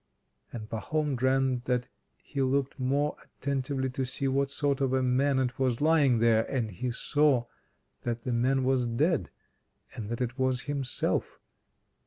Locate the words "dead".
8.87-9.29